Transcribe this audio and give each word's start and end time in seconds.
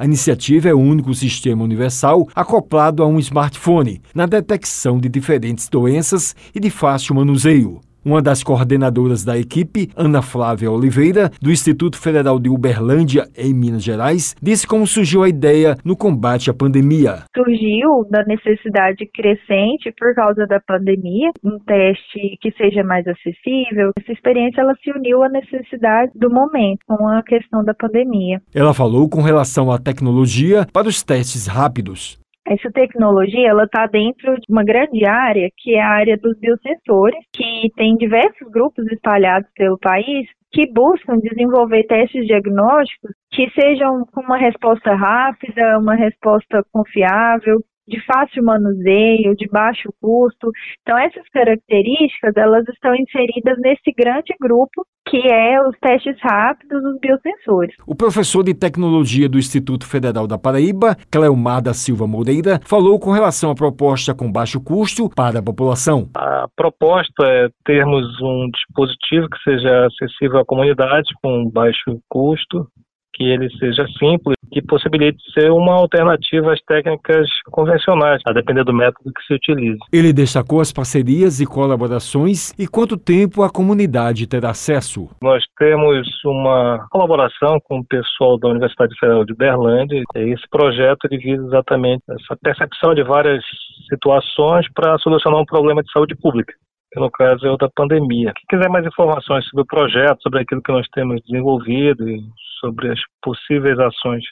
A 0.00 0.06
iniciativa 0.06 0.66
é 0.66 0.72
o 0.72 0.78
único 0.78 1.12
sistema 1.12 1.62
universal 1.62 2.26
acoplado 2.34 3.02
a 3.02 3.06
um 3.06 3.18
smartphone 3.18 4.00
na 4.14 4.24
detecção 4.24 4.98
de 4.98 5.10
diferentes 5.10 5.68
doenças 5.68 6.34
e 6.54 6.58
de 6.58 6.70
fácil 6.70 7.14
manuseio. 7.14 7.82
Uma 8.02 8.22
das 8.22 8.42
coordenadoras 8.42 9.24
da 9.24 9.36
equipe, 9.36 9.90
Ana 9.94 10.22
Flávia 10.22 10.70
Oliveira, 10.70 11.30
do 11.40 11.50
Instituto 11.50 11.98
Federal 11.98 12.38
de 12.38 12.48
Uberlândia, 12.48 13.28
em 13.36 13.52
Minas 13.52 13.82
Gerais, 13.82 14.34
disse 14.42 14.66
como 14.66 14.86
surgiu 14.86 15.22
a 15.22 15.28
ideia 15.28 15.76
no 15.84 15.94
combate 15.94 16.48
à 16.48 16.54
pandemia. 16.54 17.24
Surgiu 17.36 18.06
da 18.10 18.24
necessidade 18.24 19.06
crescente 19.12 19.92
por 19.98 20.14
causa 20.14 20.46
da 20.46 20.58
pandemia, 20.60 21.30
um 21.44 21.58
teste 21.58 22.38
que 22.40 22.50
seja 22.52 22.82
mais 22.82 23.06
acessível. 23.06 23.90
Essa 23.98 24.12
experiência 24.12 24.62
ela 24.62 24.74
se 24.82 24.90
uniu 24.90 25.22
à 25.22 25.28
necessidade 25.28 26.12
do 26.14 26.30
momento, 26.30 26.78
com 26.86 27.06
a 27.08 27.22
questão 27.22 27.62
da 27.62 27.74
pandemia. 27.74 28.40
Ela 28.54 28.72
falou 28.72 29.08
com 29.08 29.20
relação 29.20 29.70
à 29.70 29.78
tecnologia 29.78 30.66
para 30.72 30.88
os 30.88 31.02
testes 31.02 31.46
rápidos. 31.46 32.19
Essa 32.50 32.68
tecnologia 32.72 33.48
ela 33.48 33.62
está 33.62 33.86
dentro 33.86 34.34
de 34.34 34.46
uma 34.50 34.64
grande 34.64 35.06
área 35.06 35.48
que 35.56 35.76
é 35.76 35.80
a 35.80 35.88
área 35.88 36.16
dos 36.16 36.36
biosensores, 36.36 37.24
que 37.32 37.70
tem 37.76 37.96
diversos 37.96 38.50
grupos 38.50 38.84
espalhados 38.90 39.48
pelo 39.54 39.78
país 39.78 40.26
que 40.50 40.66
buscam 40.66 41.16
desenvolver 41.18 41.84
testes 41.84 42.26
diagnósticos 42.26 43.12
que 43.30 43.48
sejam 43.50 44.04
com 44.12 44.22
uma 44.22 44.36
resposta 44.36 44.92
rápida, 44.96 45.78
uma 45.78 45.94
resposta 45.94 46.64
confiável, 46.72 47.60
de 47.86 48.04
fácil 48.04 48.42
manuseio, 48.42 49.36
de 49.36 49.46
baixo 49.46 49.88
custo. 50.00 50.50
Então 50.82 50.98
essas 50.98 51.28
características 51.28 52.36
elas 52.36 52.66
estão 52.68 52.96
inseridas 52.96 53.58
nesse 53.60 53.92
grande 53.96 54.34
grupo 54.40 54.84
que 55.10 55.28
é 55.28 55.60
os 55.66 55.76
testes 55.80 56.16
rápidos 56.22 56.80
dos 56.82 57.00
biosensores. 57.00 57.74
O 57.84 57.96
professor 57.96 58.44
de 58.44 58.54
tecnologia 58.54 59.28
do 59.28 59.38
Instituto 59.38 59.84
Federal 59.84 60.26
da 60.26 60.38
Paraíba, 60.38 60.96
Cleomar 61.10 61.60
da 61.60 61.74
Silva 61.74 62.06
Moreira, 62.06 62.60
falou 62.64 62.98
com 63.00 63.10
relação 63.10 63.50
à 63.50 63.54
proposta 63.54 64.14
com 64.14 64.30
baixo 64.30 64.60
custo 64.60 65.10
para 65.10 65.40
a 65.40 65.42
população. 65.42 66.08
A 66.16 66.46
proposta 66.54 67.26
é 67.26 67.48
termos 67.64 68.06
um 68.22 68.48
dispositivo 68.54 69.28
que 69.28 69.42
seja 69.42 69.86
acessível 69.86 70.38
à 70.38 70.44
comunidade 70.44 71.08
com 71.20 71.50
baixo 71.50 71.98
custo, 72.08 72.68
que 73.12 73.24
ele 73.24 73.50
seja 73.58 73.84
simples, 73.98 74.36
que 74.50 74.62
possibilite 74.62 75.18
ser 75.32 75.50
uma 75.50 75.74
alternativa 75.74 76.52
às 76.52 76.60
técnicas 76.62 77.28
convencionais, 77.50 78.20
a 78.26 78.32
depender 78.32 78.64
do 78.64 78.74
método 78.74 79.12
que 79.12 79.22
se 79.26 79.34
utilize. 79.34 79.78
Ele 79.92 80.12
destacou 80.12 80.60
as 80.60 80.72
parcerias 80.72 81.40
e 81.40 81.46
colaborações 81.46 82.52
e 82.58 82.66
quanto 82.66 82.96
tempo 82.96 83.42
a 83.42 83.50
comunidade 83.50 84.26
terá 84.26 84.50
acesso. 84.50 85.08
Nós 85.22 85.42
temos 85.58 86.08
uma 86.24 86.86
colaboração 86.90 87.58
com 87.64 87.78
o 87.78 87.84
pessoal 87.84 88.38
da 88.38 88.48
Universidade 88.48 88.94
Federal 88.98 89.24
de 89.24 89.34
Berlândia. 89.34 90.02
Esse 90.14 90.48
projeto 90.50 91.08
visa 91.10 91.44
exatamente 91.46 92.02
essa 92.08 92.36
percepção 92.42 92.94
de 92.94 93.02
várias 93.02 93.44
situações 93.88 94.66
para 94.74 94.98
solucionar 94.98 95.40
um 95.40 95.44
problema 95.44 95.82
de 95.82 95.90
saúde 95.92 96.14
pública 96.16 96.52
no 96.96 97.10
caso 97.10 97.46
é 97.46 97.50
o 97.50 97.56
da 97.56 97.68
pandemia. 97.68 98.32
Quem 98.34 98.58
quiser 98.58 98.68
mais 98.68 98.84
informações 98.84 99.44
sobre 99.46 99.62
o 99.62 99.66
projeto, 99.66 100.20
sobre 100.22 100.40
aquilo 100.40 100.62
que 100.62 100.72
nós 100.72 100.88
temos 100.88 101.20
desenvolvido 101.22 102.08
e 102.08 102.20
sobre 102.58 102.90
as 102.90 102.98
possíveis 103.22 103.78
ações 103.78 104.24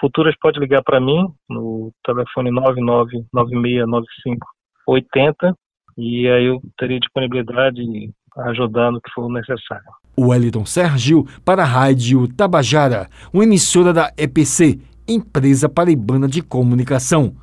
futuras, 0.00 0.34
pode 0.40 0.58
ligar 0.58 0.82
para 0.82 1.00
mim 1.00 1.28
no 1.48 1.92
telefone 2.04 2.50
99969580 4.88 5.54
e 5.98 6.28
aí 6.28 6.46
eu 6.46 6.60
teria 6.78 6.98
disponibilidade 6.98 7.80
a 8.36 8.50
ajudar 8.50 8.90
no 8.90 9.00
que 9.00 9.10
for 9.12 9.30
necessário. 9.30 9.84
O 10.16 10.28
Wellington 10.28 10.64
Sérgio 10.64 11.24
para 11.44 11.62
a 11.62 11.66
Rádio 11.66 12.26
Tabajara, 12.28 13.08
uma 13.32 13.44
emissora 13.44 13.92
da 13.92 14.12
EPC, 14.16 14.80
Empresa 15.08 15.68
Paraibana 15.68 16.26
de 16.28 16.42
Comunicação 16.42 17.34